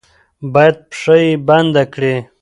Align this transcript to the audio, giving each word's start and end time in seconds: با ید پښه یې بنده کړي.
با 0.53 0.61
ید 0.69 0.75
پښه 0.89 1.15
یې 1.23 1.29
بنده 1.47 1.83
کړي. 1.93 2.13